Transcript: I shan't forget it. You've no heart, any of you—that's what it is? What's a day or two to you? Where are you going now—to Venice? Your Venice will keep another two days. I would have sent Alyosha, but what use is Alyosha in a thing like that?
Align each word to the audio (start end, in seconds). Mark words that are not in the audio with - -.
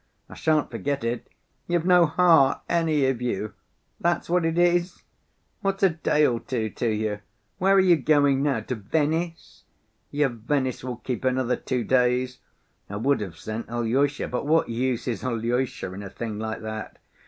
I 0.29 0.33
shan't 0.33 0.71
forget 0.71 1.03
it. 1.03 1.29
You've 1.67 1.85
no 1.85 2.07
heart, 2.07 2.61
any 2.67 3.05
of 3.05 3.21
you—that's 3.21 4.31
what 4.31 4.45
it 4.45 4.57
is? 4.57 5.03
What's 5.59 5.83
a 5.83 5.91
day 5.91 6.25
or 6.25 6.39
two 6.39 6.71
to 6.71 6.89
you? 6.89 7.19
Where 7.59 7.75
are 7.75 7.79
you 7.79 7.97
going 7.97 8.41
now—to 8.41 8.73
Venice? 8.73 9.63
Your 10.09 10.29
Venice 10.29 10.83
will 10.83 10.95
keep 10.97 11.23
another 11.23 11.55
two 11.55 11.83
days. 11.83 12.39
I 12.89 12.95
would 12.95 13.21
have 13.21 13.37
sent 13.37 13.69
Alyosha, 13.69 14.27
but 14.27 14.47
what 14.47 14.69
use 14.69 15.07
is 15.07 15.23
Alyosha 15.23 15.93
in 15.93 16.01
a 16.01 16.09
thing 16.09 16.39
like 16.39 16.61
that? 16.63 16.97